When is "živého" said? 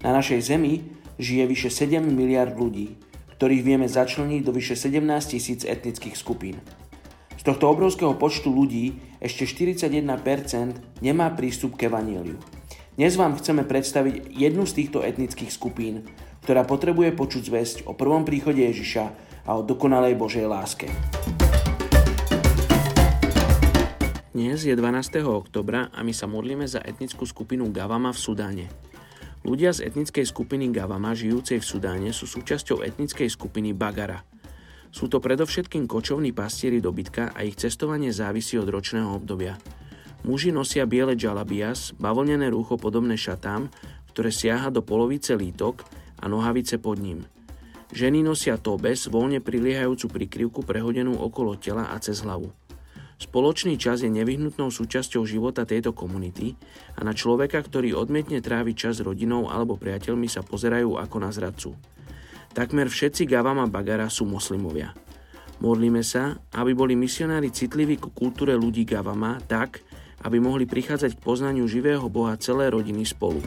71.68-72.08